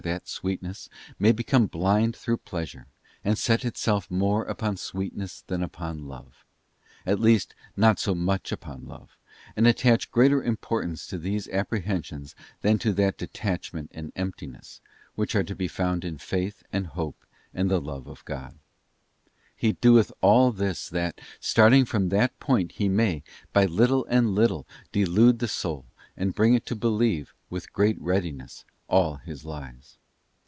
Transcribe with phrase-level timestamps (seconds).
[0.03, 2.87] that sweetness, may become blind through pleasure,
[3.23, 9.67] and set itself more upon sweetness than upon love—at least not so much upon love—and
[9.67, 14.81] attach greater importance to these apprehensions than to that detachment and emptiness,
[15.13, 17.23] which are to be found in Faith and Hope
[17.53, 18.57] and the Love of God.
[19.55, 23.21] He doeth all this that, starting from that point, he may,
[23.53, 25.85] by little and little, delude the soul,
[26.17, 29.97] and bring it to believe, with great readiness, all his lies.